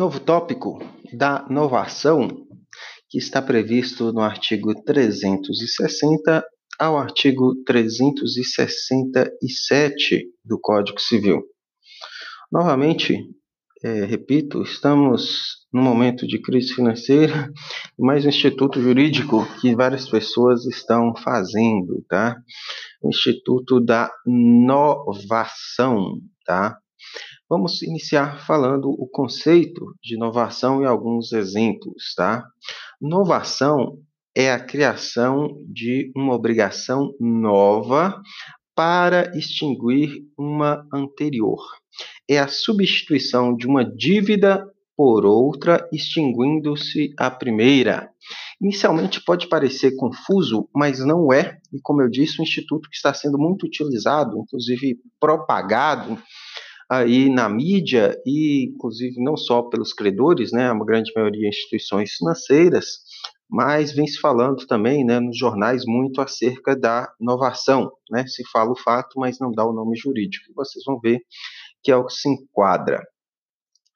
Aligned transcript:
Novo 0.00 0.16
tópico 0.18 0.80
da 1.12 1.46
novação, 1.50 2.26
que 3.10 3.18
está 3.18 3.42
previsto 3.42 4.10
no 4.14 4.22
artigo 4.22 4.74
360 4.82 6.42
ao 6.78 6.96
artigo 6.96 7.54
367 7.66 10.24
do 10.42 10.58
Código 10.58 10.98
Civil. 10.98 11.42
Novamente, 12.50 13.14
é, 13.84 14.06
repito, 14.06 14.62
estamos 14.62 15.66
num 15.70 15.82
momento 15.82 16.26
de 16.26 16.40
crise 16.40 16.72
financeira, 16.72 17.52
mais 18.00 18.24
um 18.24 18.30
instituto 18.30 18.80
jurídico 18.80 19.46
que 19.60 19.76
várias 19.76 20.08
pessoas 20.08 20.64
estão 20.64 21.14
fazendo, 21.14 22.02
tá? 22.08 22.38
O 23.02 23.10
Instituto 23.10 23.78
da 23.78 24.10
Novação, 24.26 26.14
tá? 26.46 26.78
Vamos 27.50 27.82
iniciar 27.82 28.46
falando 28.46 28.90
o 28.90 29.08
conceito 29.08 29.92
de 30.00 30.14
inovação 30.14 30.82
e 30.82 30.86
alguns 30.86 31.32
exemplos, 31.32 32.14
tá? 32.14 32.46
Inovação 33.02 33.98
é 34.36 34.52
a 34.52 34.64
criação 34.64 35.48
de 35.66 36.12
uma 36.14 36.32
obrigação 36.32 37.12
nova 37.18 38.22
para 38.72 39.36
extinguir 39.36 40.22
uma 40.38 40.86
anterior. 40.94 41.58
É 42.28 42.38
a 42.38 42.46
substituição 42.46 43.56
de 43.56 43.66
uma 43.66 43.84
dívida 43.84 44.64
por 44.96 45.26
outra, 45.26 45.88
extinguindo-se 45.92 47.12
a 47.18 47.32
primeira. 47.32 48.10
Inicialmente 48.62 49.20
pode 49.24 49.48
parecer 49.48 49.96
confuso, 49.96 50.68
mas 50.72 51.00
não 51.00 51.32
é, 51.32 51.58
e 51.72 51.80
como 51.82 52.00
eu 52.00 52.08
disse, 52.08 52.40
um 52.40 52.44
instituto 52.44 52.88
que 52.88 52.94
está 52.94 53.12
sendo 53.12 53.38
muito 53.38 53.66
utilizado, 53.66 54.38
inclusive 54.38 54.98
propagado 55.18 56.16
aí 56.90 57.30
na 57.30 57.48
mídia 57.48 58.20
e 58.26 58.64
inclusive 58.74 59.22
não 59.22 59.36
só 59.36 59.62
pelos 59.62 59.92
credores, 59.92 60.50
né, 60.50 60.68
a 60.68 60.74
grande 60.84 61.12
maioria 61.14 61.48
instituições 61.48 62.12
financeiras, 62.14 62.86
mas 63.48 63.92
vem 63.92 64.06
se 64.06 64.18
falando 64.20 64.66
também, 64.66 65.04
né, 65.04 65.20
nos 65.20 65.38
jornais 65.38 65.84
muito 65.86 66.20
acerca 66.20 66.76
da 66.76 67.12
inovação, 67.20 67.90
né? 68.10 68.24
Se 68.26 68.42
fala 68.50 68.70
o 68.70 68.78
fato, 68.78 69.18
mas 69.18 69.38
não 69.40 69.50
dá 69.50 69.64
o 69.64 69.72
nome 69.72 69.96
jurídico. 69.96 70.52
Vocês 70.54 70.84
vão 70.86 71.00
ver 71.00 71.20
que 71.82 71.90
é 71.90 71.96
o 71.96 72.06
que 72.06 72.12
se 72.12 72.28
enquadra. 72.28 73.02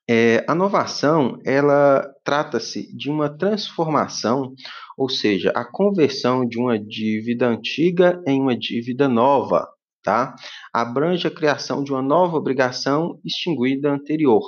É, 0.08 0.44
a 0.48 0.54
inovação, 0.54 1.38
ela 1.46 2.04
trata-se 2.24 2.94
de 2.94 3.10
uma 3.10 3.30
transformação, 3.30 4.54
ou 4.98 5.08
seja, 5.08 5.50
a 5.54 5.64
conversão 5.64 6.46
de 6.46 6.58
uma 6.58 6.78
dívida 6.78 7.48
antiga 7.48 8.22
em 8.26 8.40
uma 8.40 8.56
dívida 8.56 9.08
nova, 9.08 9.66
tá? 10.04 10.36
Abrange 10.72 11.26
a 11.26 11.30
criação 11.30 11.82
de 11.82 11.90
uma 11.90 12.02
nova 12.02 12.36
obrigação 12.36 13.18
extinguida 13.24 13.90
anterior. 13.90 14.42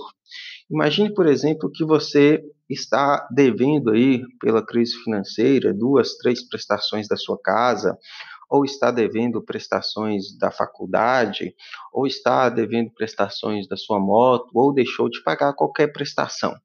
Imagine, 0.70 1.12
por 1.12 1.26
exemplo, 1.26 1.70
que 1.72 1.84
você 1.84 2.40
está 2.68 3.26
devendo 3.30 3.90
aí 3.90 4.22
pela 4.40 4.64
crise 4.64 4.94
financeira 5.02 5.72
duas, 5.72 6.16
três 6.18 6.46
prestações 6.46 7.08
da 7.08 7.16
sua 7.16 7.40
casa, 7.40 7.96
ou 8.48 8.64
está 8.64 8.90
devendo 8.90 9.42
prestações 9.42 10.36
da 10.38 10.50
faculdade, 10.50 11.54
ou 11.92 12.06
está 12.06 12.48
devendo 12.48 12.92
prestações 12.92 13.66
da 13.66 13.76
sua 13.76 13.98
moto, 13.98 14.50
ou 14.54 14.72
deixou 14.72 15.08
de 15.08 15.22
pagar 15.22 15.54
qualquer 15.54 15.88
prestação. 15.92 16.52
O 16.52 16.56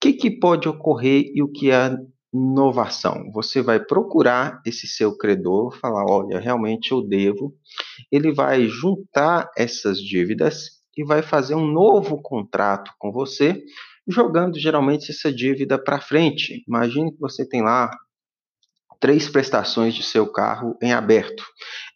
que, 0.00 0.14
que 0.14 0.30
pode 0.30 0.68
ocorrer 0.68 1.30
e 1.34 1.42
o 1.42 1.48
que 1.48 1.70
é 1.70 1.94
inovação. 2.32 3.30
Você 3.32 3.60
vai 3.60 3.80
procurar 3.80 4.60
esse 4.64 4.86
seu 4.86 5.16
credor, 5.16 5.76
falar, 5.78 6.04
olha, 6.08 6.38
realmente 6.38 6.92
eu 6.92 7.02
devo. 7.02 7.54
Ele 8.10 8.32
vai 8.32 8.66
juntar 8.66 9.50
essas 9.56 9.98
dívidas 9.98 10.80
e 10.96 11.04
vai 11.04 11.22
fazer 11.22 11.54
um 11.54 11.66
novo 11.66 12.20
contrato 12.20 12.92
com 12.98 13.12
você, 13.12 13.62
jogando 14.08 14.58
geralmente 14.58 15.10
essa 15.10 15.32
dívida 15.32 15.82
para 15.82 16.00
frente. 16.00 16.64
Imagine 16.66 17.12
que 17.12 17.20
você 17.20 17.48
tem 17.48 17.62
lá 17.62 17.90
três 18.98 19.28
prestações 19.28 19.94
de 19.94 20.02
seu 20.02 20.30
carro 20.30 20.76
em 20.82 20.92
aberto. 20.92 21.42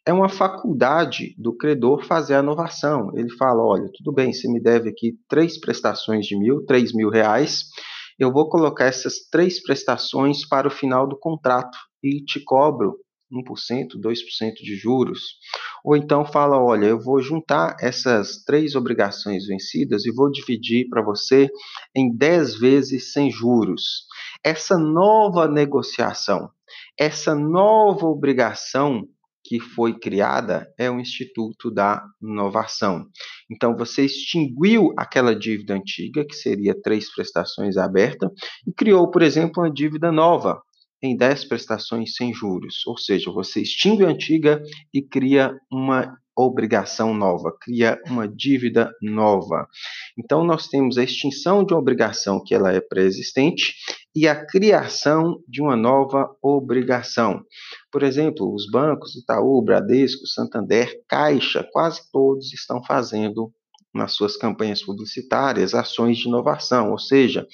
É 0.06 0.12
uma 0.12 0.28
faculdade 0.28 1.34
do 1.38 1.54
credor 1.56 2.04
fazer 2.04 2.34
a 2.34 2.40
inovação. 2.40 3.10
Ele 3.14 3.30
fala, 3.36 3.62
olha, 3.62 3.90
tudo 3.94 4.12
bem, 4.12 4.32
você 4.32 4.48
me 4.50 4.60
deve 4.60 4.90
aqui 4.90 5.14
três 5.28 5.58
prestações 5.58 6.26
de 6.26 6.38
mil, 6.38 6.64
três 6.64 6.92
mil 6.92 7.10
reais, 7.10 7.64
eu 8.18 8.32
vou 8.32 8.48
colocar 8.48 8.84
essas 8.84 9.28
três 9.30 9.60
prestações 9.62 10.46
para 10.46 10.68
o 10.68 10.70
final 10.70 11.06
do 11.08 11.18
contrato 11.18 11.76
e 12.02 12.24
te 12.24 12.40
cobro 12.40 12.96
1%, 13.34 14.00
2% 14.00 14.54
de 14.62 14.76
juros. 14.76 15.20
Ou 15.84 15.96
então 15.96 16.24
fala, 16.24 16.58
olha, 16.58 16.86
eu 16.86 17.00
vou 17.00 17.20
juntar 17.20 17.76
essas 17.80 18.44
três 18.44 18.74
obrigações 18.74 19.46
vencidas 19.46 20.06
e 20.06 20.12
vou 20.12 20.30
dividir 20.30 20.88
para 20.88 21.02
você 21.02 21.48
em 21.94 22.14
10 22.14 22.58
vezes 22.58 23.12
sem 23.12 23.30
juros. 23.30 24.06
Essa 24.42 24.78
nova 24.78 25.48
negociação, 25.48 26.48
essa 26.98 27.34
nova 27.34 28.06
obrigação 28.06 29.06
que 29.44 29.60
foi 29.60 29.98
criada 29.98 30.72
é 30.78 30.90
o 30.90 30.98
Instituto 30.98 31.70
da 31.70 32.02
Inovação. 32.22 33.06
Então, 33.50 33.76
você 33.76 34.06
extinguiu 34.06 34.94
aquela 34.96 35.36
dívida 35.36 35.74
antiga, 35.74 36.24
que 36.24 36.34
seria 36.34 36.74
três 36.82 37.12
prestações 37.14 37.76
abertas, 37.76 38.30
e 38.66 38.72
criou, 38.72 39.10
por 39.10 39.20
exemplo, 39.20 39.62
uma 39.62 39.70
dívida 39.70 40.10
nova, 40.10 40.62
em 41.02 41.16
10 41.16 41.44
prestações 41.46 42.14
sem 42.14 42.32
juros. 42.32 42.86
Ou 42.86 42.96
seja, 42.96 43.30
você 43.30 43.60
extingue 43.60 44.04
a 44.04 44.08
antiga 44.08 44.62
e 44.92 45.02
cria 45.02 45.54
uma 45.70 46.16
obrigação 46.36 47.14
nova, 47.14 47.56
cria 47.60 48.00
uma 48.06 48.26
dívida 48.26 48.90
nova. 49.00 49.68
Então 50.18 50.44
nós 50.44 50.66
temos 50.66 50.98
a 50.98 51.04
extinção 51.04 51.64
de 51.64 51.72
uma 51.72 51.80
obrigação 51.80 52.42
que 52.44 52.54
ela 52.54 52.72
é 52.72 52.80
pré-existente 52.80 53.74
e 54.14 54.26
a 54.26 54.44
criação 54.44 55.40
de 55.48 55.62
uma 55.62 55.76
nova 55.76 56.28
obrigação. 56.42 57.40
Por 57.90 58.02
exemplo, 58.02 58.52
os 58.52 58.68
bancos 58.68 59.14
Itaú, 59.14 59.62
Bradesco, 59.62 60.26
Santander, 60.26 60.92
Caixa, 61.08 61.66
quase 61.72 62.00
todos 62.10 62.52
estão 62.52 62.82
fazendo 62.84 63.52
nas 63.94 64.12
suas 64.12 64.36
campanhas 64.36 64.82
publicitárias 64.82 65.72
ações 65.72 66.18
de 66.18 66.26
inovação, 66.26 66.90
ou 66.90 66.98
seja, 66.98 67.46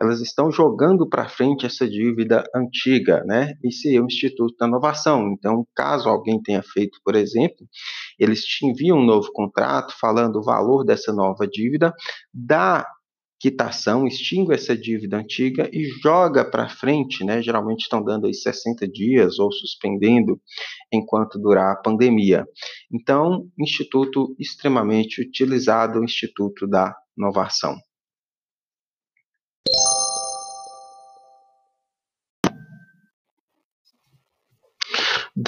elas 0.00 0.20
estão 0.20 0.50
jogando 0.50 1.08
para 1.08 1.28
frente 1.28 1.66
essa 1.66 1.88
dívida 1.88 2.44
antiga, 2.54 3.24
né? 3.24 3.54
Esse 3.64 3.96
é 3.96 4.00
o 4.00 4.06
Instituto 4.06 4.54
da 4.56 4.66
Inovação. 4.66 5.32
Então, 5.32 5.66
caso 5.74 6.08
alguém 6.08 6.40
tenha 6.40 6.62
feito, 6.62 7.00
por 7.04 7.16
exemplo, 7.16 7.66
eles 8.18 8.42
te 8.44 8.64
enviam 8.64 8.98
um 8.98 9.04
novo 9.04 9.30
contrato 9.32 9.92
falando 9.98 10.36
o 10.36 10.44
valor 10.44 10.84
dessa 10.84 11.12
nova 11.12 11.46
dívida, 11.46 11.92
dá 12.32 12.86
quitação, 13.40 14.06
extingue 14.06 14.52
essa 14.52 14.76
dívida 14.76 15.16
antiga 15.16 15.70
e 15.72 15.84
joga 16.02 16.44
para 16.44 16.68
frente, 16.68 17.24
né? 17.24 17.40
Geralmente 17.40 17.82
estão 17.82 18.02
dando 18.02 18.26
aí 18.26 18.34
60 18.34 18.86
dias 18.88 19.38
ou 19.38 19.52
suspendendo 19.52 20.40
enquanto 20.92 21.38
durar 21.38 21.72
a 21.72 21.76
pandemia. 21.76 22.46
Então, 22.92 23.48
instituto 23.58 24.34
extremamente 24.38 25.20
utilizado, 25.22 26.00
o 26.00 26.04
Instituto 26.04 26.66
da 26.66 26.94
Inovação. 27.16 27.76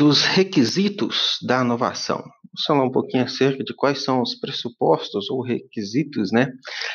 Dos 0.01 0.25
requisitos 0.25 1.37
da 1.43 1.61
inovação. 1.61 2.17
Vamos 2.17 2.65
falar 2.67 2.85
um 2.85 2.91
pouquinho 2.91 3.23
acerca 3.23 3.63
de 3.63 3.75
quais 3.75 4.03
são 4.03 4.23
os 4.23 4.35
pressupostos 4.35 5.29
ou 5.29 5.43
requisitos 5.43 6.33
né, 6.33 6.51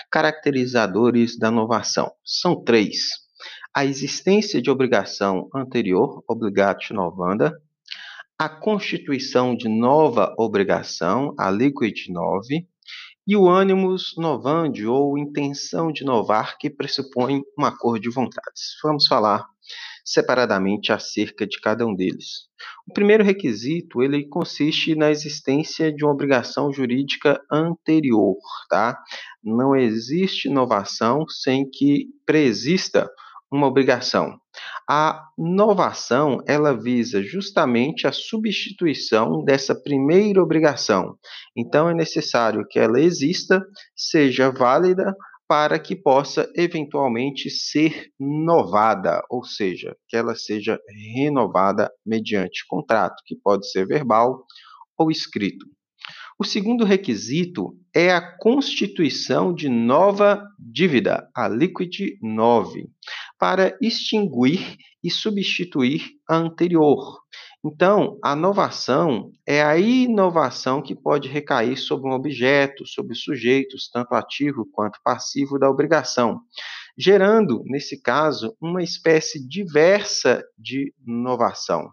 caracterizadores 0.10 1.38
da 1.38 1.50
inovação. 1.50 2.12
São 2.26 2.64
três. 2.64 2.98
A 3.72 3.86
existência 3.86 4.60
de 4.60 4.72
obrigação 4.72 5.48
anterior, 5.54 6.24
obligatio 6.28 6.96
novanda, 6.96 7.54
a 8.40 8.50
constituição 8.50 9.56
de 9.56 9.70
nova 9.70 10.34
obrigação, 10.40 11.36
a 11.38 11.52
liquid 11.52 12.10
nove, 12.10 12.68
e 13.28 13.38
o 13.38 13.52
animus 13.52 14.16
novandi, 14.18 14.88
ou 14.88 15.16
intenção 15.16 15.92
de 15.92 16.02
inovar, 16.02 16.58
que 16.58 16.72
pressupõe 16.72 17.44
um 17.56 17.66
acordo 17.66 18.00
de 18.00 18.10
vontades. 18.10 18.80
Vamos 18.84 19.06
falar 19.06 19.46
separadamente 20.06 20.94
acerca 20.94 21.48
de 21.48 21.60
cada 21.60 21.86
um 21.86 21.96
deles. 21.96 22.46
O 22.88 22.94
primeiro 22.94 23.24
requisito, 23.24 24.04
ele 24.04 24.28
consiste 24.28 24.96
na 24.96 25.10
existência 25.10 25.92
de 25.92 26.06
uma 26.06 26.14
obrigação 26.14 26.72
jurídica 26.72 27.42
anterior, 27.52 28.38
tá? 28.70 29.02
Não 29.44 29.76
existe 29.76 30.48
inovação 30.48 31.28
sem 31.28 31.68
que 31.68 32.06
preexista 32.26 33.10
uma 33.52 33.68
obrigação. 33.68 34.40
A 34.90 35.24
inovação, 35.38 36.42
ela 36.48 36.74
visa 36.80 37.24
justamente 37.24 38.06
a 38.06 38.12
substituição 38.12 39.44
dessa 39.44 39.74
primeira 39.74 40.42
obrigação. 40.42 41.18
Então 41.58 41.90
é 41.90 41.94
necessário 41.94 42.66
que 42.70 42.78
ela 42.78 43.00
exista, 43.00 43.66
seja 43.96 44.52
válida 44.52 45.16
para 45.48 45.80
que 45.80 45.96
possa 45.96 46.52
eventualmente 46.56 47.50
ser 47.50 48.12
novada, 48.20 49.22
ou 49.30 49.44
seja, 49.44 49.96
que 50.08 50.18
ela 50.18 50.36
seja 50.36 50.80
renovada 51.16 51.92
mediante 52.06 52.66
contrato, 52.68 53.22
que 53.26 53.36
pode 53.36 53.70
ser 53.70 53.86
verbal 53.86 54.44
ou 54.98 55.12
escrito. 55.12 55.66
O 56.38 56.44
segundo 56.44 56.84
requisito 56.84 57.78
é 57.96 58.12
a 58.12 58.38
constituição 58.38 59.54
de 59.54 59.70
nova 59.70 60.44
dívida, 60.60 61.30
a 61.34 61.48
liquid 61.48 62.18
nove, 62.22 62.90
para 63.40 63.78
extinguir 63.82 64.76
e 65.02 65.10
substituir 65.10 66.04
a 66.30 66.36
anterior. 66.36 67.25
Então, 67.68 68.20
a 68.24 68.36
novação 68.36 69.32
é 69.44 69.64
a 69.64 69.76
inovação 69.76 70.84
que 70.84 70.94
pode 70.94 71.28
recair 71.28 71.76
sobre 71.76 72.08
um 72.08 72.14
objeto, 72.14 72.86
sobre 72.86 73.16
sujeitos, 73.16 73.90
tanto 73.92 74.14
ativo 74.14 74.68
quanto 74.72 75.00
passivo 75.04 75.58
da 75.58 75.68
obrigação, 75.68 76.42
gerando, 76.96 77.64
nesse 77.66 78.00
caso, 78.00 78.56
uma 78.62 78.84
espécie 78.84 79.44
diversa 79.48 80.44
de 80.56 80.94
novação. 81.04 81.90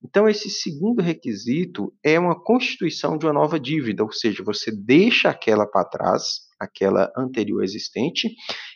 Então, 0.00 0.28
esse 0.28 0.48
segundo 0.48 1.02
requisito 1.02 1.92
é 2.04 2.16
uma 2.20 2.40
constituição 2.40 3.18
de 3.18 3.26
uma 3.26 3.32
nova 3.32 3.58
dívida, 3.58 4.04
ou 4.04 4.12
seja, 4.12 4.44
você 4.44 4.70
deixa 4.70 5.28
aquela 5.28 5.66
para 5.66 5.88
trás, 5.88 6.42
aquela 6.60 7.10
anterior 7.16 7.64
existente, 7.64 8.32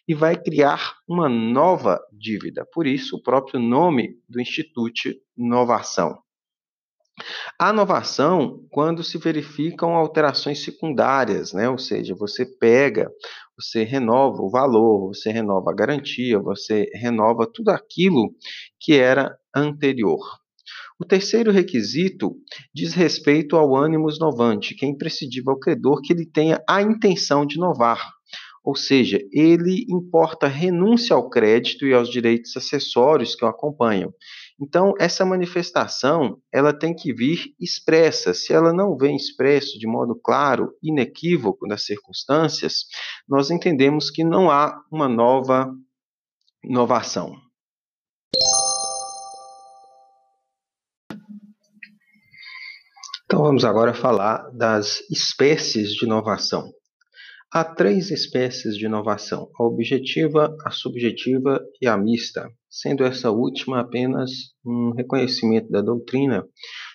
e 0.09 0.15
vai 0.17 0.35
criar 0.35 0.97
uma 1.07 1.29
nova 1.29 2.01
dívida. 2.13 2.67
Por 2.73 2.89
isso, 2.89 3.19
o 3.19 3.23
próprio 3.23 3.61
nome 3.61 4.17
do 4.29 4.41
Instituto 4.41 5.15
Novação. 5.37 6.19
A 7.59 7.73
novação, 7.73 8.67
quando 8.71 9.03
se 9.03 9.19
verificam 9.19 9.95
alterações 9.95 10.65
secundárias, 10.65 11.53
né? 11.53 11.69
ou 11.69 11.79
seja, 11.79 12.15
você 12.15 12.45
pega, 12.45 13.11
você 13.59 13.85
renova 13.85 14.43
o 14.43 14.51
valor, 14.51 15.09
você 15.09 15.31
renova 15.31 15.71
a 15.71 15.75
garantia, 15.75 16.39
você 16.39 16.87
renova 16.95 17.47
tudo 17.53 17.71
aquilo 17.71 18.35
que 18.81 18.95
era 18.95 19.37
anterior. 19.55 20.21
O 20.99 21.05
terceiro 21.05 21.51
requisito 21.51 22.37
diz 22.75 22.93
respeito 22.93 23.57
ao 23.57 23.75
ânimos 23.75 24.19
novante, 24.19 24.75
que 24.75 24.85
é 24.85 24.89
imprescindível 24.89 25.53
ao 25.53 25.59
credor 25.59 26.03
que 26.03 26.13
ele 26.13 26.27
tenha 26.27 26.63
a 26.69 26.83
intenção 26.83 27.47
de 27.47 27.57
inovar, 27.57 28.07
ou 28.63 28.77
seja, 28.77 29.19
ele 29.33 29.87
importa 29.89 30.47
renúncia 30.47 31.17
ao 31.17 31.31
crédito 31.31 31.87
e 31.87 31.95
aos 31.95 32.11
direitos 32.11 32.55
acessórios 32.57 33.35
que 33.35 33.45
o 33.45 33.49
acompanham. 33.49 34.13
Então, 34.61 34.93
essa 34.99 35.25
manifestação, 35.25 36.39
ela 36.53 36.79
tem 36.79 36.95
que 36.95 37.15
vir 37.15 37.55
expressa. 37.59 38.35
Se 38.35 38.53
ela 38.53 38.75
não 38.75 38.95
vem 38.95 39.17
expresso 39.17 39.79
de 39.79 39.87
modo 39.87 40.15
claro, 40.15 40.75
inequívoco 40.83 41.67
nas 41.67 41.87
circunstâncias, 41.87 42.85
nós 43.27 43.51
entendemos 43.51 44.11
que 44.11 44.23
não 44.23 44.51
há 44.51 44.79
uma 44.93 45.09
nova 45.09 45.73
inovação. 46.63 47.35
Então, 53.25 53.45
vamos 53.45 53.65
agora 53.65 53.95
falar 53.95 54.51
das 54.51 55.01
espécies 55.09 55.95
de 55.95 56.05
inovação. 56.05 56.71
Há 57.51 57.65
três 57.65 58.11
espécies 58.11 58.77
de 58.77 58.85
inovação: 58.85 59.51
a 59.59 59.65
objetiva, 59.65 60.55
a 60.67 60.71
subjetiva 60.71 61.65
e 61.81 61.87
a 61.87 61.97
mista, 61.97 62.51
sendo 62.71 63.05
essa 63.05 63.31
última 63.31 63.81
apenas 63.81 64.31
um 64.65 64.93
reconhecimento 64.93 65.69
da 65.69 65.83
doutrina, 65.83 66.47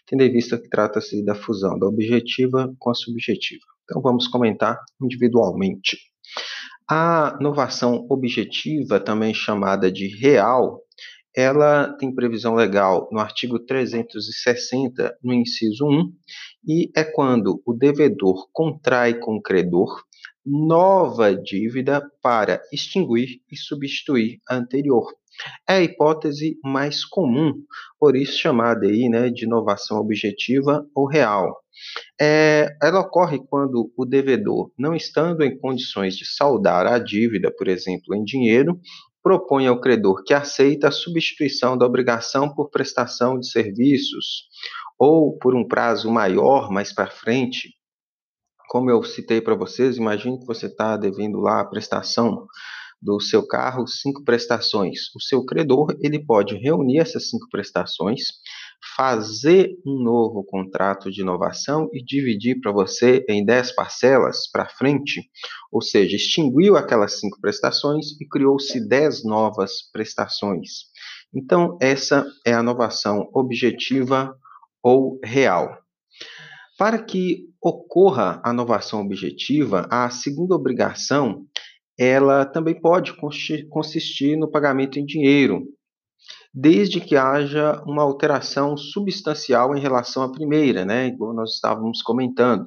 tendo 0.07 0.23
em 0.23 0.31
vista 0.31 0.57
que 0.57 0.69
trata-se 0.69 1.23
da 1.23 1.35
fusão 1.35 1.77
da 1.77 1.85
objetiva 1.85 2.73
com 2.79 2.89
a 2.89 2.95
subjetiva. 2.95 3.61
Então 3.83 4.01
vamos 4.01 4.27
comentar 4.27 4.79
individualmente. 5.01 5.97
A 6.89 7.37
inovação 7.39 8.05
objetiva, 8.09 8.99
também 8.99 9.33
chamada 9.33 9.91
de 9.91 10.07
real, 10.07 10.81
ela 11.35 11.91
tem 11.97 12.13
previsão 12.13 12.55
legal 12.55 13.09
no 13.11 13.19
artigo 13.19 13.59
360, 13.59 15.17
no 15.21 15.33
inciso 15.33 15.85
1, 15.85 16.13
e 16.67 16.91
é 16.95 17.03
quando 17.03 17.61
o 17.65 17.73
devedor 17.73 18.47
contrai 18.53 19.15
com 19.15 19.35
o 19.35 19.41
credor 19.41 20.03
nova 20.45 21.35
dívida 21.35 22.01
para 22.21 22.61
extinguir 22.71 23.41
e 23.51 23.57
substituir 23.57 24.39
a 24.47 24.55
anterior. 24.55 25.11
É 25.67 25.73
a 25.75 25.81
hipótese 25.81 26.57
mais 26.63 27.03
comum, 27.03 27.53
por 27.99 28.15
isso 28.15 28.39
chamada 28.39 28.85
aí, 28.87 29.09
né, 29.09 29.29
de 29.29 29.45
inovação 29.45 29.97
objetiva 29.97 30.85
ou 30.95 31.07
real. 31.07 31.55
É, 32.19 32.75
ela 32.81 33.01
ocorre 33.01 33.39
quando 33.49 33.91
o 33.97 34.05
devedor, 34.05 34.71
não 34.77 34.95
estando 34.95 35.43
em 35.43 35.57
condições 35.57 36.15
de 36.15 36.25
saldar 36.25 36.87
a 36.87 36.97
dívida, 36.97 37.51
por 37.51 37.67
exemplo, 37.67 38.15
em 38.15 38.23
dinheiro, 38.23 38.79
propõe 39.21 39.67
ao 39.67 39.81
credor 39.81 40.23
que 40.23 40.33
aceita 40.33 40.87
a 40.87 40.91
substituição 40.91 41.77
da 41.77 41.85
obrigação 41.85 42.53
por 42.53 42.69
prestação 42.69 43.39
de 43.39 43.49
serviços 43.49 44.47
ou 44.97 45.37
por 45.37 45.55
um 45.55 45.67
prazo 45.67 46.09
maior 46.09 46.71
mais 46.71 46.93
para 46.93 47.09
frente, 47.09 47.73
como 48.69 48.89
eu 48.89 49.03
citei 49.03 49.41
para 49.41 49.55
vocês, 49.55 49.97
imagine 49.97 50.39
que 50.39 50.45
você 50.45 50.65
está 50.65 50.97
devendo 50.97 51.39
lá 51.39 51.61
a 51.61 51.65
prestação 51.65 52.45
do 53.05 53.21
seu 53.21 53.45
carro, 53.45 53.87
cinco 53.87 54.23
prestações. 54.23 55.13
O 55.15 55.21
seu 55.21 55.45
credor 55.45 55.95
ele 56.01 56.25
pode 56.25 56.55
reunir 56.55 56.97
essas 56.97 57.29
cinco 57.29 57.47
prestações, 57.51 58.21
fazer 58.95 59.77
um 59.85 60.03
novo 60.03 60.43
contrato 60.43 61.11
de 61.11 61.21
inovação 61.21 61.87
e 61.93 62.03
dividir 62.03 62.59
para 62.59 62.71
você 62.71 63.23
em 63.29 63.45
dez 63.45 63.71
parcelas 63.71 64.49
para 64.51 64.67
frente, 64.67 65.21
ou 65.71 65.81
seja, 65.81 66.15
extinguiu 66.15 66.75
aquelas 66.75 67.19
cinco 67.19 67.39
prestações 67.39 68.19
e 68.19 68.27
criou-se 68.27 68.85
dez 68.87 69.23
novas 69.23 69.83
prestações. 69.93 70.85
Então, 71.33 71.77
essa 71.79 72.25
é 72.43 72.55
a 72.55 72.61
inovação 72.61 73.29
objetiva 73.33 74.35
ou 74.81 75.19
real. 75.23 75.77
Para 76.77 76.97
que 76.97 77.45
ocorra 77.61 78.41
a 78.43 78.51
inovação 78.51 79.01
objetiva, 79.01 79.87
a 79.91 80.09
segunda 80.09 80.55
obrigação 80.55 81.45
ela 81.97 82.45
também 82.45 82.79
pode 82.79 83.13
consistir 83.69 84.37
no 84.37 84.49
pagamento 84.49 84.99
em 84.99 85.05
dinheiro, 85.05 85.63
desde 86.53 87.01
que 87.01 87.15
haja 87.15 87.81
uma 87.85 88.03
alteração 88.03 88.77
substancial 88.77 89.75
em 89.75 89.79
relação 89.79 90.23
à 90.23 90.31
primeira, 90.31 90.85
né? 90.85 91.07
Igual 91.07 91.33
nós 91.33 91.55
estávamos 91.55 92.01
comentando. 92.01 92.65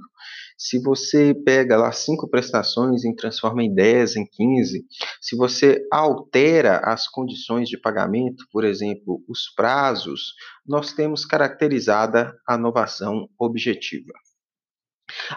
Se 0.60 0.80
você 0.82 1.32
pega 1.32 1.76
lá 1.76 1.92
cinco 1.92 2.28
prestações 2.28 3.04
e 3.04 3.14
transforma 3.14 3.62
em 3.62 3.72
10, 3.72 4.16
em 4.16 4.26
15, 4.26 4.84
se 5.20 5.36
você 5.36 5.86
altera 5.92 6.78
as 6.78 7.06
condições 7.06 7.68
de 7.68 7.80
pagamento, 7.80 8.44
por 8.50 8.64
exemplo, 8.64 9.22
os 9.28 9.52
prazos, 9.54 10.34
nós 10.66 10.92
temos 10.92 11.24
caracterizada 11.24 12.36
a 12.46 12.56
inovação 12.56 13.28
objetiva. 13.38 14.12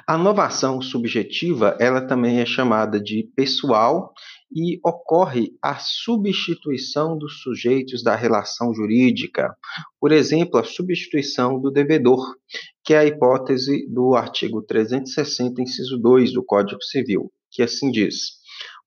A 0.07 0.17
novação 0.17 0.81
subjetiva, 0.81 1.77
ela 1.79 2.01
também 2.01 2.39
é 2.39 2.45
chamada 2.45 2.99
de 2.99 3.29
pessoal 3.35 4.13
e 4.53 4.79
ocorre 4.85 5.53
a 5.61 5.75
substituição 5.75 7.17
dos 7.17 7.41
sujeitos 7.41 8.03
da 8.03 8.15
relação 8.15 8.73
jurídica. 8.73 9.55
Por 9.99 10.11
exemplo, 10.11 10.59
a 10.59 10.63
substituição 10.63 11.59
do 11.59 11.71
devedor, 11.71 12.35
que 12.83 12.93
é 12.93 12.99
a 12.99 13.05
hipótese 13.05 13.87
do 13.89 14.15
artigo 14.15 14.61
360, 14.61 15.61
inciso 15.61 15.97
2 15.97 16.33
do 16.33 16.43
Código 16.43 16.83
Civil, 16.83 17.31
que 17.49 17.63
assim 17.63 17.91
diz: 17.91 18.41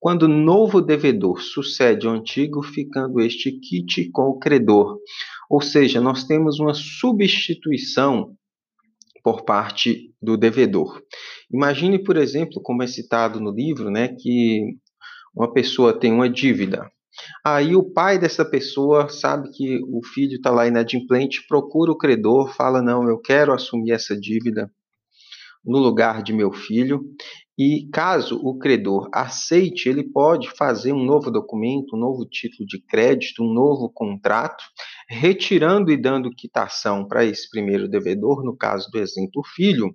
quando 0.05 0.29
novo 0.29 0.83
devedor 0.83 1.41
sucede 1.41 2.07
ao 2.07 2.12
antigo, 2.12 2.62
ficando 2.62 3.21
este 3.21 3.53
quite 3.53 4.11
com 4.11 4.25
o 4.25 4.38
credor. 4.38 4.99
Ou 5.49 5.62
seja, 5.62 5.99
nós 5.99 6.25
temos 6.25 6.61
uma 6.61 6.75
substituição 6.75 8.37
por 9.25 9.47
parte 9.47 10.14
do 10.21 10.37
devedor. 10.37 11.02
Imagine, 11.50 11.99
por 12.04 12.19
exemplo, 12.19 12.61
como 12.62 12.83
é 12.83 12.87
citado 12.87 13.40
no 13.40 13.50
livro, 13.50 13.90
né, 13.90 14.09
que 14.09 14.61
uma 15.35 15.50
pessoa 15.50 15.99
tem 15.99 16.12
uma 16.12 16.28
dívida. 16.28 16.87
Aí 17.45 17.75
o 17.75 17.83
pai 17.83 18.19
dessa 18.19 18.45
pessoa 18.45 19.09
sabe 19.09 19.50
que 19.52 19.81
o 19.85 20.04
filho 20.04 20.37
está 20.37 20.50
lá 20.50 20.66
inadimplente, 20.66 21.47
procura 21.49 21.90
o 21.90 21.97
credor, 21.97 22.54
fala: 22.54 22.83
Não, 22.83 23.09
eu 23.09 23.19
quero 23.19 23.52
assumir 23.52 23.93
essa 23.93 24.19
dívida 24.19 24.71
no 25.64 25.78
lugar 25.78 26.23
de 26.23 26.33
meu 26.33 26.52
filho. 26.52 27.00
E 27.57 27.88
caso 27.93 28.40
o 28.43 28.59
credor 28.59 29.09
aceite, 29.14 29.88
ele 29.88 30.02
pode 30.02 30.50
fazer 30.50 30.93
um 30.93 31.04
novo 31.04 31.31
documento, 31.31 31.95
um 31.95 32.00
novo 32.00 32.26
título 32.26 32.66
de 32.66 32.81
crédito, 32.81 33.45
um 33.45 33.54
novo 33.54 33.88
contrato, 33.88 34.64
retirando 35.09 35.91
e 35.91 35.97
dando 35.97 36.31
quitação 36.31 37.07
para 37.07 37.25
esse 37.25 37.49
primeiro 37.51 37.89
devedor, 37.89 38.43
no 38.43 38.57
caso 38.57 38.91
do 38.91 38.99
exemplo 38.99 39.43
filho, 39.55 39.95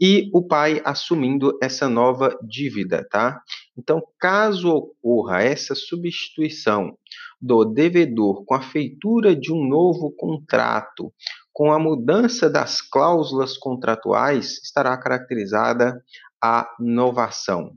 e 0.00 0.30
o 0.32 0.46
pai 0.46 0.80
assumindo 0.84 1.58
essa 1.62 1.88
nova 1.88 2.36
dívida, 2.42 3.06
tá? 3.10 3.40
Então, 3.76 4.02
caso 4.18 4.68
ocorra 4.68 5.42
essa 5.42 5.74
substituição 5.74 6.96
do 7.40 7.64
devedor 7.64 8.44
com 8.44 8.54
a 8.54 8.62
feitura 8.62 9.34
de 9.34 9.52
um 9.52 9.66
novo 9.66 10.12
contrato, 10.12 11.12
com 11.52 11.72
a 11.72 11.78
mudança 11.78 12.48
das 12.48 12.80
cláusulas 12.80 13.56
contratuais, 13.56 14.60
estará 14.62 14.96
caracterizada 14.96 16.02
a 16.42 16.68
novação. 16.78 17.76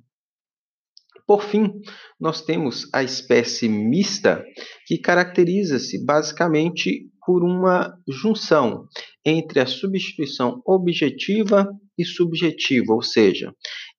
Por 1.27 1.41
fim, 1.43 1.71
nós 2.19 2.41
temos 2.41 2.87
a 2.93 3.03
espécie 3.03 3.67
mista, 3.67 4.43
que 4.85 4.97
caracteriza-se 4.97 6.05
basicamente 6.05 7.09
por 7.25 7.43
uma 7.43 7.97
junção 8.07 8.85
entre 9.25 9.59
a 9.59 9.65
substituição 9.65 10.61
objetiva 10.65 11.67
e 11.97 12.05
subjetiva, 12.05 12.93
ou 12.93 13.01
seja, 13.01 13.51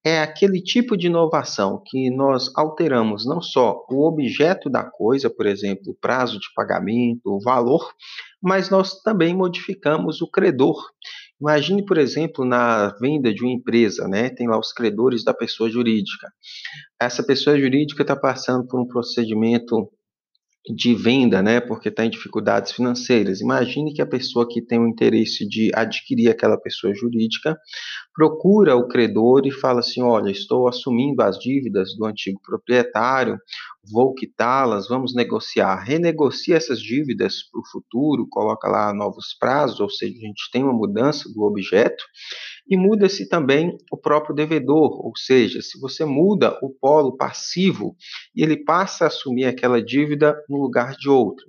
é 0.04 0.20
aquele 0.20 0.62
tipo 0.62 0.96
de 0.96 1.08
inovação 1.08 1.82
que 1.84 2.10
nós 2.10 2.48
alteramos 2.54 3.26
não 3.26 3.42
só 3.42 3.84
o 3.90 4.06
objeto 4.06 4.70
da 4.70 4.84
coisa, 4.84 5.28
por 5.28 5.46
exemplo, 5.46 5.90
o 5.90 5.96
prazo 6.00 6.38
de 6.38 6.46
pagamento, 6.54 7.22
o 7.26 7.40
valor, 7.40 7.92
mas 8.40 8.70
nós 8.70 9.02
também 9.02 9.34
modificamos 9.34 10.22
o 10.22 10.30
credor. 10.30 10.76
Imagine, 11.40 11.84
por 11.84 11.98
exemplo, 11.98 12.44
na 12.44 12.88
venda 12.98 13.32
de 13.32 13.42
uma 13.42 13.52
empresa, 13.52 14.08
né? 14.08 14.30
Tem 14.30 14.48
lá 14.48 14.58
os 14.58 14.72
credores 14.72 15.22
da 15.22 15.34
pessoa 15.34 15.68
jurídica. 15.68 16.28
Essa 17.00 17.22
pessoa 17.22 17.58
jurídica 17.58 18.02
está 18.02 18.16
passando 18.16 18.66
por 18.66 18.80
um 18.80 18.86
procedimento 18.86 19.90
de 20.74 20.94
venda, 20.94 21.42
né, 21.42 21.60
porque 21.60 21.88
está 21.88 22.04
em 22.04 22.10
dificuldades 22.10 22.72
financeiras. 22.72 23.40
Imagine 23.40 23.94
que 23.94 24.02
a 24.02 24.06
pessoa 24.06 24.48
que 24.48 24.60
tem 24.60 24.78
o 24.78 24.88
interesse 24.88 25.48
de 25.48 25.70
adquirir 25.74 26.28
aquela 26.28 26.58
pessoa 26.58 26.94
jurídica 26.94 27.56
procura 28.14 28.74
o 28.74 28.88
credor 28.88 29.46
e 29.46 29.52
fala 29.52 29.80
assim: 29.80 30.02
Olha, 30.02 30.30
estou 30.30 30.66
assumindo 30.66 31.22
as 31.22 31.38
dívidas 31.38 31.94
do 31.96 32.04
antigo 32.04 32.40
proprietário, 32.44 33.38
vou 33.92 34.14
quitá-las, 34.14 34.88
vamos 34.88 35.14
negociar. 35.14 35.76
Renegocia 35.76 36.56
essas 36.56 36.80
dívidas 36.80 37.42
para 37.50 37.60
o 37.60 37.66
futuro, 37.70 38.26
coloca 38.28 38.68
lá 38.68 38.92
novos 38.92 39.36
prazos, 39.38 39.78
ou 39.78 39.90
seja, 39.90 40.14
a 40.16 40.26
gente 40.26 40.50
tem 40.50 40.64
uma 40.64 40.72
mudança 40.72 41.28
do 41.32 41.42
objeto 41.42 42.04
e 42.68 42.76
muda-se 42.76 43.28
também 43.28 43.76
o 43.90 43.96
próprio 43.96 44.34
devedor, 44.34 45.04
ou 45.04 45.12
seja, 45.16 45.60
se 45.62 45.78
você 45.80 46.04
muda 46.04 46.58
o 46.62 46.70
polo 46.70 47.16
passivo, 47.16 47.96
ele 48.34 48.64
passa 48.64 49.04
a 49.04 49.06
assumir 49.08 49.44
aquela 49.44 49.82
dívida 49.82 50.36
no 50.48 50.60
lugar 50.60 50.96
de 50.96 51.08
outro. 51.08 51.46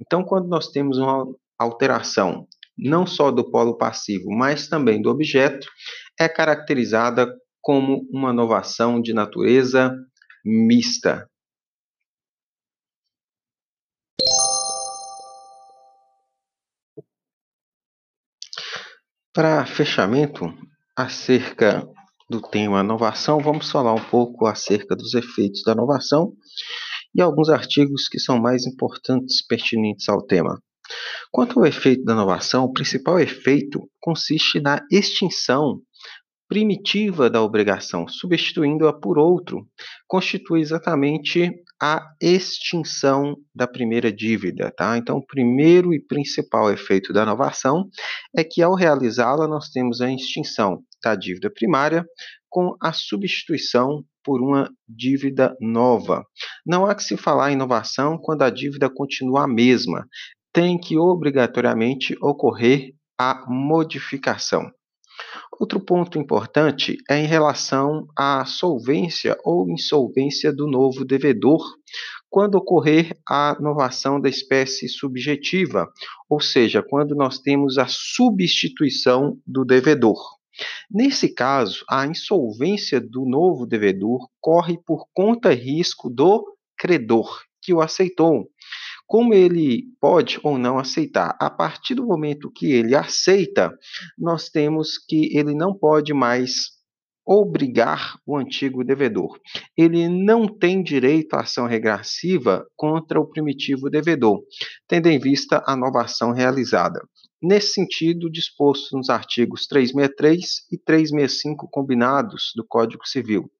Então, 0.00 0.22
quando 0.22 0.48
nós 0.48 0.68
temos 0.68 0.98
uma 0.98 1.26
alteração 1.58 2.46
não 2.78 3.06
só 3.06 3.30
do 3.30 3.50
polo 3.50 3.76
passivo, 3.76 4.30
mas 4.30 4.68
também 4.68 5.02
do 5.02 5.10
objeto, 5.10 5.66
é 6.18 6.28
caracterizada 6.28 7.30
como 7.60 8.06
uma 8.10 8.30
inovação 8.30 9.00
de 9.00 9.12
natureza 9.12 9.94
mista. 10.44 11.26
Para 19.32 19.64
fechamento, 19.64 20.52
acerca 20.96 21.88
do 22.28 22.42
tema 22.42 22.80
inovação, 22.80 23.38
vamos 23.38 23.70
falar 23.70 23.94
um 23.94 24.02
pouco 24.02 24.44
acerca 24.44 24.96
dos 24.96 25.14
efeitos 25.14 25.62
da 25.62 25.70
inovação 25.70 26.32
e 27.14 27.22
alguns 27.22 27.48
artigos 27.48 28.08
que 28.08 28.18
são 28.18 28.40
mais 28.40 28.66
importantes 28.66 29.46
pertinentes 29.46 30.08
ao 30.08 30.20
tema. 30.26 30.60
Quanto 31.30 31.60
ao 31.60 31.66
efeito 31.66 32.02
da 32.02 32.14
inovação, 32.14 32.64
o 32.64 32.72
principal 32.72 33.20
efeito 33.20 33.88
consiste 34.00 34.58
na 34.58 34.84
extinção 34.90 35.80
primitiva 36.48 37.30
da 37.30 37.40
obrigação, 37.40 38.08
substituindo-a 38.08 38.92
por 38.92 39.16
outro, 39.16 39.64
constitui 40.08 40.60
exatamente 40.60 41.52
a 41.82 42.12
extinção 42.20 43.36
da 43.54 43.66
primeira 43.66 44.12
dívida, 44.12 44.70
tá? 44.76 44.98
Então, 44.98 45.16
o 45.16 45.26
primeiro 45.26 45.94
e 45.94 46.00
principal 46.00 46.70
efeito 46.70 47.12
da 47.12 47.22
inovação 47.22 47.88
é 48.36 48.44
que 48.44 48.62
ao 48.62 48.74
realizá-la 48.74 49.48
nós 49.48 49.70
temos 49.70 50.00
a 50.00 50.12
extinção 50.12 50.82
da 51.02 51.14
dívida 51.14 51.50
primária 51.50 52.04
com 52.50 52.76
a 52.82 52.92
substituição 52.92 54.04
por 54.22 54.42
uma 54.42 54.70
dívida 54.86 55.56
nova. 55.60 56.24
Não 56.66 56.84
há 56.84 56.94
que 56.94 57.02
se 57.02 57.16
falar 57.16 57.50
em 57.50 57.54
inovação 57.54 58.18
quando 58.18 58.42
a 58.42 58.50
dívida 58.50 58.90
continua 58.90 59.44
a 59.44 59.48
mesma. 59.48 60.06
Tem 60.52 60.78
que 60.78 60.98
obrigatoriamente 60.98 62.14
ocorrer 62.20 62.90
a 63.18 63.46
modificação. 63.48 64.70
Outro 65.58 65.80
ponto 65.80 66.18
importante 66.18 66.96
é 67.08 67.18
em 67.18 67.26
relação 67.26 68.06
à 68.16 68.44
solvência 68.44 69.36
ou 69.44 69.70
insolvência 69.70 70.52
do 70.52 70.66
novo 70.66 71.04
devedor, 71.04 71.62
quando 72.28 72.54
ocorrer 72.54 73.16
a 73.28 73.56
novação 73.60 74.20
da 74.20 74.28
espécie 74.28 74.88
subjetiva, 74.88 75.88
ou 76.28 76.40
seja, 76.40 76.82
quando 76.82 77.14
nós 77.14 77.38
temos 77.38 77.76
a 77.76 77.86
substituição 77.88 79.36
do 79.46 79.64
devedor. 79.64 80.18
Nesse 80.90 81.34
caso, 81.34 81.84
a 81.88 82.06
insolvência 82.06 83.00
do 83.00 83.24
novo 83.24 83.66
devedor 83.66 84.28
corre 84.40 84.78
por 84.78 85.06
conta 85.12 85.52
e 85.52 85.56
risco 85.56 86.08
do 86.08 86.44
credor 86.76 87.42
que 87.62 87.74
o 87.74 87.80
aceitou 87.80 88.48
como 89.10 89.34
ele 89.34 89.86
pode 90.00 90.38
ou 90.44 90.56
não 90.56 90.78
aceitar. 90.78 91.36
A 91.40 91.50
partir 91.50 91.96
do 91.96 92.06
momento 92.06 92.48
que 92.48 92.70
ele 92.70 92.94
aceita, 92.94 93.76
nós 94.16 94.48
temos 94.48 94.98
que 94.98 95.36
ele 95.36 95.52
não 95.52 95.76
pode 95.76 96.14
mais 96.14 96.78
obrigar 97.26 98.20
o 98.24 98.36
antigo 98.36 98.84
devedor. 98.84 99.36
Ele 99.76 100.08
não 100.08 100.46
tem 100.46 100.80
direito 100.80 101.34
à 101.34 101.40
ação 101.40 101.66
regressiva 101.66 102.64
contra 102.76 103.20
o 103.20 103.26
primitivo 103.26 103.90
devedor, 103.90 104.44
tendo 104.86 105.08
em 105.08 105.18
vista 105.18 105.60
a 105.66 105.74
novação 105.74 106.30
realizada. 106.30 107.00
Nesse 107.42 107.72
sentido, 107.72 108.30
disposto 108.30 108.96
nos 108.96 109.10
artigos 109.10 109.66
363 109.66 110.68
e 110.70 110.78
365 110.78 111.68
combinados 111.68 112.52
do 112.54 112.64
Código 112.64 113.04
Civil. 113.04 113.50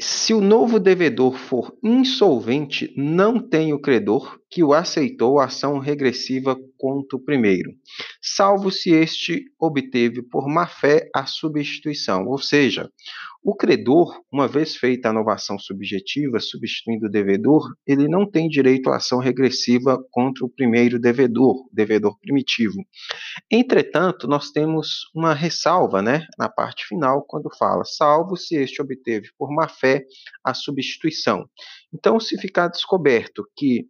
Se 0.00 0.34
o 0.34 0.40
novo 0.40 0.80
devedor 0.80 1.36
for 1.36 1.72
insolvente, 1.80 2.92
não 2.96 3.38
tem 3.38 3.72
o 3.72 3.80
credor 3.80 4.40
que 4.50 4.62
o 4.64 4.72
aceitou 4.72 5.38
a 5.38 5.44
ação 5.44 5.78
regressiva 5.78 6.56
contra 6.76 7.16
o 7.16 7.24
primeiro, 7.24 7.70
salvo 8.20 8.72
se 8.72 8.90
este 8.90 9.44
obteve 9.56 10.20
por 10.20 10.48
má-fé 10.48 11.08
a 11.14 11.26
substituição, 11.26 12.26
ou 12.26 12.38
seja, 12.38 12.90
o 13.44 13.54
credor, 13.54 14.22
uma 14.32 14.48
vez 14.48 14.74
feita 14.74 15.08
a 15.08 15.12
inovação 15.12 15.58
subjetiva, 15.58 16.40
substituindo 16.40 17.06
o 17.06 17.10
devedor, 17.10 17.74
ele 17.86 18.08
não 18.08 18.28
tem 18.28 18.48
direito 18.48 18.88
à 18.88 18.96
ação 18.96 19.18
regressiva 19.18 20.02
contra 20.10 20.46
o 20.46 20.48
primeiro 20.48 20.98
devedor, 20.98 21.68
devedor 21.70 22.18
primitivo. 22.20 22.82
Entretanto, 23.52 24.26
nós 24.26 24.50
temos 24.50 25.10
uma 25.14 25.34
ressalva 25.34 26.00
né, 26.00 26.26
na 26.38 26.48
parte 26.48 26.86
final, 26.86 27.22
quando 27.28 27.54
fala, 27.58 27.84
salvo 27.84 28.34
se 28.34 28.56
este 28.56 28.80
obteve 28.80 29.28
por 29.36 29.54
má 29.54 29.68
fé 29.68 30.06
a 30.42 30.54
substituição. 30.54 31.44
Então, 31.92 32.18
se 32.18 32.40
ficar 32.40 32.68
descoberto 32.68 33.46
que 33.54 33.86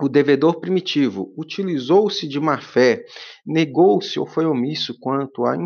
o 0.00 0.08
devedor 0.08 0.60
primitivo 0.60 1.32
utilizou-se 1.38 2.28
de 2.28 2.38
má-fé, 2.38 3.02
negou-se 3.46 4.18
ou 4.20 4.26
foi 4.26 4.44
omisso 4.44 4.94
quanto 5.00 5.46
à 5.46 5.56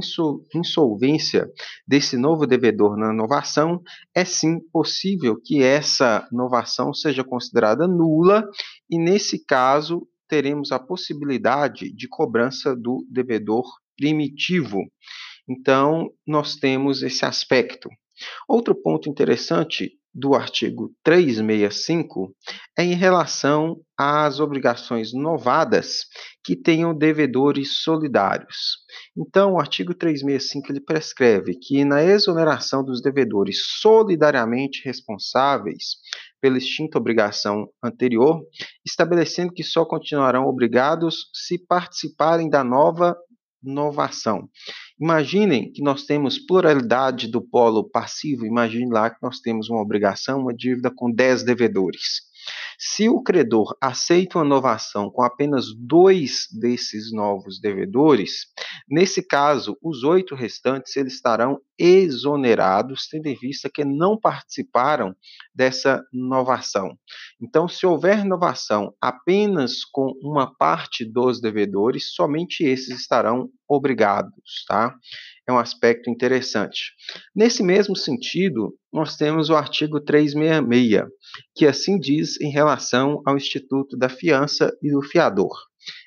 insolvência 0.54 1.50
desse 1.86 2.16
novo 2.16 2.46
devedor 2.46 2.96
na 2.96 3.12
novação, 3.12 3.82
é 4.14 4.24
sim 4.24 4.60
possível 4.72 5.36
que 5.42 5.62
essa 5.62 6.28
novação 6.30 6.94
seja 6.94 7.24
considerada 7.24 7.88
nula 7.88 8.48
e, 8.88 8.98
nesse 8.98 9.44
caso, 9.44 10.06
teremos 10.28 10.70
a 10.70 10.78
possibilidade 10.78 11.92
de 11.92 12.06
cobrança 12.08 12.76
do 12.76 13.04
devedor 13.10 13.64
primitivo. 13.96 14.78
Então, 15.48 16.08
nós 16.24 16.54
temos 16.54 17.02
esse 17.02 17.24
aspecto. 17.24 17.88
Outro 18.48 18.74
ponto 18.74 19.08
interessante 19.08 19.90
do 20.12 20.34
artigo 20.34 20.92
365 21.04 22.34
é 22.76 22.82
em 22.82 22.94
relação 22.94 23.80
às 23.96 24.40
obrigações 24.40 25.12
novadas 25.12 26.06
que 26.44 26.56
tenham 26.56 26.96
devedores 26.96 27.82
solidários. 27.82 28.78
Então, 29.16 29.52
o 29.52 29.60
artigo 29.60 29.94
365 29.94 30.72
ele 30.72 30.80
prescreve 30.80 31.54
que 31.54 31.84
na 31.84 32.02
exoneração 32.02 32.84
dos 32.84 33.00
devedores 33.00 33.58
solidariamente 33.80 34.82
responsáveis 34.84 35.96
pela 36.40 36.58
extinta 36.58 36.98
obrigação 36.98 37.68
anterior, 37.82 38.42
estabelecendo 38.84 39.52
que 39.52 39.62
só 39.62 39.84
continuarão 39.84 40.44
obrigados 40.46 41.30
se 41.34 41.58
participarem 41.58 42.48
da 42.48 42.64
nova 42.64 43.16
novação. 43.62 44.48
Imaginem 45.00 45.72
que 45.72 45.82
nós 45.82 46.04
temos 46.04 46.38
pluralidade 46.38 47.26
do 47.26 47.40
polo 47.40 47.88
passivo, 47.88 48.44
imagine 48.44 48.92
lá 48.92 49.08
que 49.08 49.22
nós 49.22 49.40
temos 49.40 49.70
uma 49.70 49.80
obrigação, 49.80 50.40
uma 50.40 50.54
dívida 50.54 50.90
com 50.94 51.10
10 51.10 51.42
devedores. 51.42 52.29
Se 52.78 53.08
o 53.08 53.22
credor 53.22 53.76
aceita 53.80 54.38
uma 54.38 54.44
novação 54.44 55.10
com 55.10 55.22
apenas 55.22 55.66
dois 55.76 56.46
desses 56.50 57.12
novos 57.12 57.60
devedores, 57.60 58.46
nesse 58.88 59.26
caso, 59.26 59.76
os 59.82 60.02
oito 60.02 60.34
restantes 60.34 60.96
eles 60.96 61.14
estarão 61.14 61.60
exonerados, 61.78 63.08
tendo 63.10 63.26
em 63.26 63.34
vista 63.34 63.70
que 63.72 63.84
não 63.84 64.18
participaram 64.18 65.14
dessa 65.54 66.02
novação. 66.12 66.96
Então, 67.40 67.66
se 67.68 67.86
houver 67.86 68.24
novação 68.24 68.94
apenas 69.00 69.84
com 69.84 70.12
uma 70.22 70.54
parte 70.54 71.04
dos 71.04 71.40
devedores, 71.40 72.14
somente 72.14 72.64
esses 72.64 73.00
estarão 73.00 73.48
obrigados, 73.68 74.64
tá? 74.66 74.94
É 75.50 75.52
um 75.52 75.58
aspecto 75.58 76.08
interessante. 76.08 76.92
Nesse 77.34 77.60
mesmo 77.60 77.96
sentido, 77.96 78.72
nós 78.92 79.16
temos 79.16 79.50
o 79.50 79.56
artigo 79.56 80.00
366, 80.00 81.08
que 81.56 81.66
assim 81.66 81.98
diz 81.98 82.40
em 82.40 82.52
relação 82.52 83.20
ao 83.26 83.36
Instituto 83.36 83.96
da 83.96 84.08
Fiança 84.08 84.72
e 84.80 84.92
do 84.92 85.02
Fiador. 85.02 85.50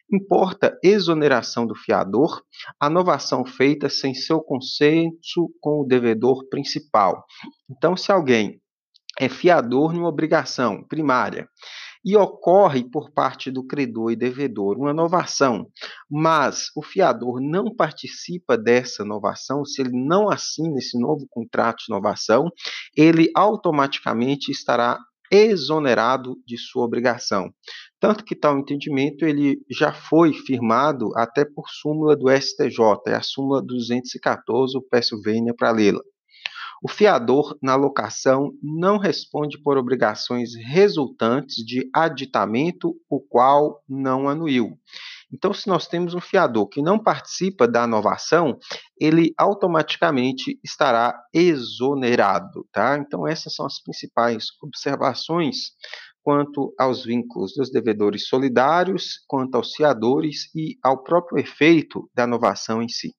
importa 0.10 0.80
exoneração 0.82 1.66
do 1.66 1.76
fiador 1.76 2.42
a 2.80 2.90
novação 2.90 3.44
feita 3.44 3.90
sem 3.90 4.14
seu 4.14 4.40
consenso 4.40 5.54
com 5.60 5.82
o 5.82 5.86
devedor 5.86 6.48
principal. 6.48 7.26
Então, 7.70 7.98
se 7.98 8.14
alguém 8.14 8.62
é 9.20 9.28
fiador 9.28 9.92
numa 9.92 10.08
obrigação 10.08 10.88
primária 10.88 11.50
e 12.04 12.16
ocorre 12.18 12.84
por 12.84 13.12
parte 13.12 13.50
do 13.50 13.66
credor 13.66 14.12
e 14.12 14.16
devedor 14.16 14.78
uma 14.78 14.94
novação, 14.94 15.68
mas 16.10 16.68
o 16.76 16.82
fiador 16.82 17.40
não 17.40 17.74
participa 17.74 18.58
dessa 18.58 19.06
novação, 19.06 19.64
se 19.64 19.82
ele 19.82 19.92
não 19.94 20.30
assina 20.30 20.78
esse 20.78 21.00
novo 21.00 21.26
contrato 21.30 21.84
de 21.88 21.94
novação, 21.94 22.52
ele 22.96 23.32
automaticamente 23.36 24.52
estará 24.52 25.00
exonerado 25.32 26.36
de 26.46 26.58
sua 26.58 26.86
obrigação. 26.86 27.52
Tanto 28.00 28.24
que 28.24 28.36
tal 28.36 28.60
entendimento 28.60 29.26
ele 29.26 29.62
já 29.72 29.92
foi 29.92 30.34
firmado 30.34 31.10
até 31.16 31.44
por 31.44 31.70
súmula 31.70 32.16
do 32.16 32.30
STJ, 32.30 32.78
é 33.08 33.16
a 33.16 33.22
súmula 33.22 33.62
214, 33.62 34.78
peço 34.92 35.20
vênia 35.22 35.54
para 35.58 35.72
lê-la. 35.72 36.02
O 36.86 36.90
fiador, 36.90 37.58
na 37.62 37.78
locação, 37.78 38.52
não 38.62 38.98
responde 38.98 39.58
por 39.58 39.78
obrigações 39.78 40.54
resultantes 40.54 41.66
de 41.66 41.90
aditamento, 41.96 42.94
o 43.10 43.22
qual 43.22 43.82
não 43.88 44.28
anuiu. 44.28 44.78
Então, 45.32 45.54
se 45.54 45.70
nós 45.70 45.88
temos 45.88 46.14
um 46.14 46.20
fiador 46.20 46.68
que 46.68 46.82
não 46.82 47.02
participa 47.02 47.66
da 47.66 47.88
novação, 47.88 48.60
ele 49.00 49.34
automaticamente 49.38 50.60
estará 50.62 51.18
exonerado, 51.34 52.68
tá? 52.70 52.98
Então, 52.98 53.26
essas 53.26 53.56
são 53.56 53.66
as 53.66 53.82
principais 53.82 54.48
observações 54.62 55.72
quanto 56.22 56.74
aos 56.78 57.06
vínculos 57.06 57.54
dos 57.56 57.72
devedores 57.72 58.28
solidários, 58.28 59.24
quanto 59.26 59.56
aos 59.56 59.74
fiadores 59.74 60.54
e 60.54 60.78
ao 60.84 61.02
próprio 61.02 61.40
efeito 61.40 62.10
da 62.14 62.28
novação 62.28 62.82
em 62.82 62.90
si. 62.90 63.16